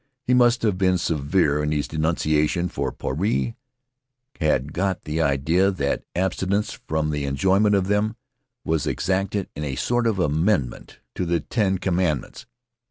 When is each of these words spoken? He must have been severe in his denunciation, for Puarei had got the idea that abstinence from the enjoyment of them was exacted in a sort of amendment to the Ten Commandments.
He 0.23 0.33
must 0.33 0.63
have 0.63 0.79
been 0.79 0.97
severe 0.97 1.61
in 1.61 1.71
his 1.71 1.87
denunciation, 1.87 2.69
for 2.69 2.91
Puarei 2.91 3.53
had 4.39 4.73
got 4.73 5.03
the 5.03 5.21
idea 5.21 5.69
that 5.69 6.01
abstinence 6.15 6.73
from 6.87 7.11
the 7.11 7.25
enjoyment 7.25 7.75
of 7.75 7.85
them 7.85 8.15
was 8.65 8.87
exacted 8.87 9.47
in 9.55 9.63
a 9.63 9.75
sort 9.75 10.07
of 10.07 10.17
amendment 10.17 11.01
to 11.13 11.23
the 11.23 11.39
Ten 11.39 11.77
Commandments. 11.77 12.47